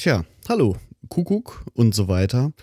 Tja, 0.00 0.24
hallo, 0.48 0.78
Kuckuck 1.10 1.66
und 1.74 1.94
so 1.94 2.08
weiter. 2.08 2.54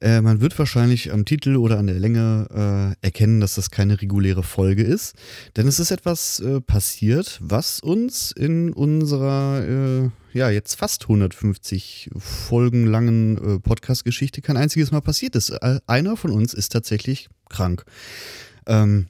Äh, 0.00 0.22
man 0.22 0.40
wird 0.40 0.58
wahrscheinlich 0.58 1.12
am 1.12 1.24
Titel 1.24 1.54
oder 1.54 1.78
an 1.78 1.86
der 1.86 2.00
Länge 2.00 2.96
äh, 3.00 3.06
erkennen, 3.06 3.40
dass 3.40 3.54
das 3.54 3.70
keine 3.70 4.02
reguläre 4.02 4.42
Folge 4.42 4.82
ist. 4.82 5.14
Denn 5.56 5.68
es 5.68 5.78
ist 5.78 5.92
etwas 5.92 6.40
äh, 6.40 6.60
passiert, 6.60 7.38
was 7.40 7.78
uns 7.78 8.32
in 8.32 8.72
unserer, 8.72 9.62
äh, 9.68 10.10
ja, 10.36 10.50
jetzt 10.50 10.74
fast 10.74 11.02
150 11.02 12.10
Folgen 12.18 12.88
langen 12.88 13.38
äh, 13.38 13.60
Podcast-Geschichte 13.60 14.42
kein 14.42 14.56
einziges 14.56 14.90
Mal 14.90 15.00
passiert 15.00 15.36
ist. 15.36 15.50
Äh, 15.50 15.78
einer 15.86 16.16
von 16.16 16.32
uns 16.32 16.54
ist 16.54 16.72
tatsächlich 16.72 17.28
krank. 17.48 17.84
Ähm, 18.66 19.06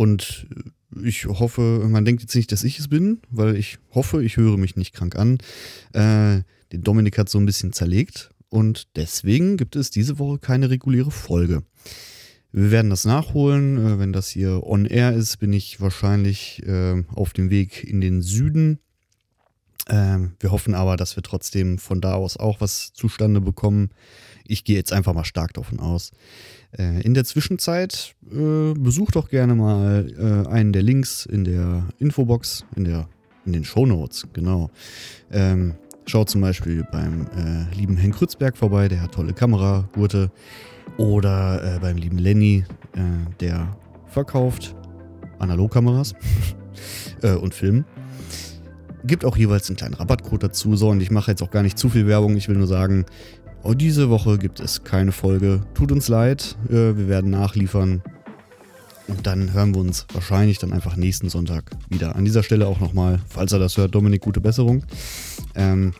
und 0.00 0.46
ich 1.04 1.26
hoffe, 1.26 1.86
man 1.86 2.06
denkt 2.06 2.22
jetzt 2.22 2.34
nicht, 2.34 2.50
dass 2.52 2.64
ich 2.64 2.78
es 2.78 2.88
bin, 2.88 3.20
weil 3.28 3.54
ich 3.54 3.76
hoffe, 3.90 4.24
ich 4.24 4.38
höre 4.38 4.56
mich 4.56 4.74
nicht 4.74 4.94
krank 4.94 5.14
an. 5.14 5.36
Äh, 5.92 6.42
den 6.72 6.82
Dominik 6.82 7.18
hat 7.18 7.28
so 7.28 7.36
ein 7.36 7.44
bisschen 7.44 7.74
zerlegt 7.74 8.30
und 8.48 8.96
deswegen 8.96 9.58
gibt 9.58 9.76
es 9.76 9.90
diese 9.90 10.18
Woche 10.18 10.38
keine 10.38 10.70
reguläre 10.70 11.10
Folge. 11.10 11.64
Wir 12.50 12.70
werden 12.70 12.88
das 12.88 13.04
nachholen. 13.04 13.76
Äh, 13.76 13.98
wenn 13.98 14.14
das 14.14 14.30
hier 14.30 14.62
on 14.64 14.86
air 14.86 15.12
ist, 15.12 15.36
bin 15.36 15.52
ich 15.52 15.82
wahrscheinlich 15.82 16.62
äh, 16.66 17.04
auf 17.14 17.34
dem 17.34 17.50
Weg 17.50 17.84
in 17.84 18.00
den 18.00 18.22
Süden. 18.22 18.78
Ähm, 19.90 20.32
wir 20.38 20.52
hoffen 20.52 20.74
aber, 20.74 20.96
dass 20.96 21.16
wir 21.16 21.22
trotzdem 21.22 21.78
von 21.78 22.00
da 22.00 22.14
aus 22.14 22.36
auch 22.36 22.60
was 22.60 22.92
zustande 22.92 23.40
bekommen. 23.40 23.90
Ich 24.46 24.64
gehe 24.64 24.76
jetzt 24.76 24.92
einfach 24.92 25.14
mal 25.14 25.24
stark 25.24 25.52
davon 25.54 25.80
aus. 25.80 26.12
Äh, 26.78 27.02
in 27.02 27.14
der 27.14 27.24
Zwischenzeit 27.24 28.14
äh, 28.30 28.72
besucht 28.74 29.16
doch 29.16 29.28
gerne 29.28 29.54
mal 29.54 30.06
äh, 30.46 30.48
einen 30.48 30.72
der 30.72 30.82
Links 30.82 31.26
in 31.26 31.44
der 31.44 31.88
Infobox, 31.98 32.64
in, 32.76 32.84
der, 32.84 33.08
in 33.44 33.52
den 33.52 33.64
Show 33.64 33.84
Notes, 33.84 34.26
genau. 34.32 34.70
Ähm, 35.30 35.74
Schaut 36.06 36.28
zum 36.28 36.40
Beispiel 36.40 36.84
beim 36.90 37.28
äh, 37.36 37.72
lieben 37.72 37.96
Henk 37.96 38.16
Krützberg 38.16 38.56
vorbei, 38.56 38.88
der 38.88 39.00
hat 39.02 39.12
tolle 39.12 39.32
Kameragurte. 39.32 40.32
Oder 40.96 41.76
äh, 41.76 41.78
beim 41.78 41.96
lieben 41.96 42.18
Lenny, 42.18 42.64
äh, 42.94 43.00
der 43.38 43.76
verkauft 44.08 44.74
Analogkameras 45.38 46.14
und 47.40 47.54
Film. 47.54 47.84
Gibt 49.04 49.24
auch 49.24 49.36
jeweils 49.36 49.68
einen 49.68 49.76
kleinen 49.76 49.94
Rabattcode 49.94 50.42
dazu. 50.44 50.76
So, 50.76 50.88
und 50.90 51.00
ich 51.00 51.10
mache 51.10 51.30
jetzt 51.30 51.42
auch 51.42 51.50
gar 51.50 51.62
nicht 51.62 51.78
zu 51.78 51.88
viel 51.88 52.06
Werbung. 52.06 52.36
Ich 52.36 52.48
will 52.48 52.56
nur 52.56 52.66
sagen, 52.66 53.06
oh, 53.62 53.74
diese 53.74 54.10
Woche 54.10 54.38
gibt 54.38 54.60
es 54.60 54.84
keine 54.84 55.12
Folge. 55.12 55.60
Tut 55.74 55.92
uns 55.92 56.08
leid, 56.08 56.56
äh, 56.68 56.72
wir 56.72 57.08
werden 57.08 57.30
nachliefern. 57.30 58.02
Und 59.08 59.26
dann 59.26 59.52
hören 59.52 59.74
wir 59.74 59.80
uns 59.80 60.06
wahrscheinlich 60.12 60.58
dann 60.58 60.72
einfach 60.72 60.96
nächsten 60.96 61.28
Sonntag 61.28 61.70
wieder. 61.88 62.14
An 62.14 62.24
dieser 62.24 62.44
Stelle 62.44 62.68
auch 62.68 62.78
nochmal, 62.78 63.20
falls 63.28 63.52
er 63.52 63.58
das 63.58 63.76
hört, 63.76 63.94
Dominik, 63.94 64.20
gute 64.22 64.40
Besserung. 64.40 64.84
Ähm, 65.56 65.92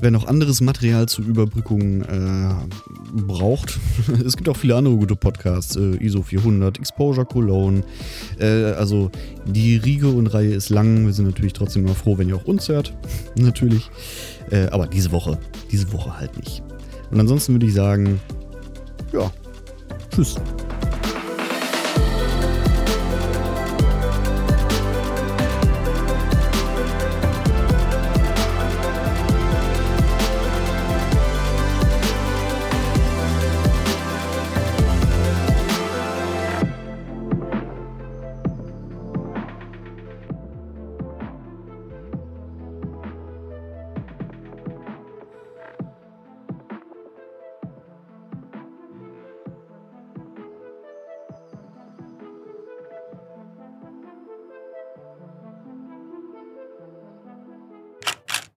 wer 0.00 0.10
noch 0.10 0.26
anderes 0.26 0.60
Material 0.60 1.06
zur 1.06 1.24
Überbrückung 1.24 2.02
äh, 2.02 2.54
braucht, 3.12 3.78
es 4.24 4.36
gibt 4.36 4.48
auch 4.48 4.56
viele 4.56 4.76
andere 4.76 4.96
gute 4.96 5.16
Podcasts, 5.16 5.76
äh, 5.76 5.96
ISO 5.96 6.22
400, 6.22 6.78
Exposure 6.78 7.26
Cologne. 7.26 7.82
Äh, 8.38 8.72
also 8.72 9.10
die 9.46 9.76
Riege 9.76 10.08
und 10.08 10.26
Reihe 10.28 10.54
ist 10.54 10.68
lang. 10.68 11.06
Wir 11.06 11.12
sind 11.12 11.26
natürlich 11.26 11.52
trotzdem 11.52 11.86
immer 11.86 11.94
froh, 11.94 12.18
wenn 12.18 12.28
ihr 12.28 12.36
auch 12.36 12.44
uns 12.44 12.68
hört. 12.68 12.94
natürlich. 13.36 13.90
Äh, 14.50 14.66
aber 14.66 14.86
diese 14.86 15.12
Woche, 15.12 15.38
diese 15.70 15.92
Woche 15.92 16.18
halt 16.18 16.36
nicht. 16.36 16.62
Und 17.10 17.20
ansonsten 17.20 17.54
würde 17.54 17.66
ich 17.66 17.74
sagen, 17.74 18.20
ja, 19.12 19.30
tschüss. 20.10 20.36